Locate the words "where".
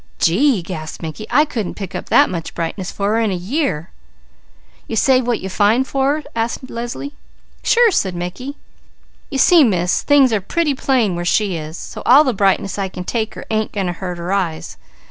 11.15-11.23